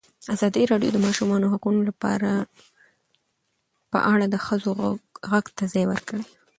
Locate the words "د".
0.93-0.95, 1.01-1.03, 4.29-4.35